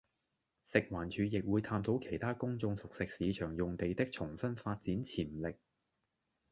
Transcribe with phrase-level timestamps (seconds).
[0.65, 5.55] 食環署亦會探討其他公眾熟食市場用地的重新發展潛力